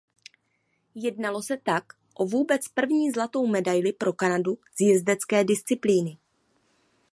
[0.95, 6.17] Jednalo se tak o vůbec první zlatou medaili pro Kanadu z jezdecké disciplíny.